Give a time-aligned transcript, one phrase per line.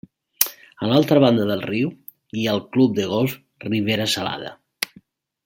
[0.85, 1.91] A l'altra banda del riu
[2.39, 3.37] hi ha el Club de Golf
[3.69, 4.57] Ribera Salada.